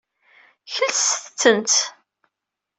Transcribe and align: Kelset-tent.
Kelset-tent. 0.73 1.75